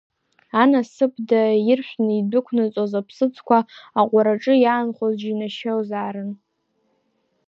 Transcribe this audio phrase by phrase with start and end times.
[0.61, 3.59] Анасыԥда, иршәны идәықәнаҵоз аԥсыӡқәа,
[3.99, 6.31] аҟәараҿы иаанхоз џьнашьозаарын.